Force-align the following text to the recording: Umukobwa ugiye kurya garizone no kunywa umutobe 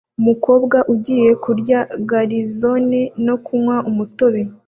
Umukobwa 0.19 0.77
ugiye 0.93 1.29
kurya 1.43 1.79
garizone 2.09 2.99
no 3.25 3.35
kunywa 3.43 3.77
umutobe 3.89 4.41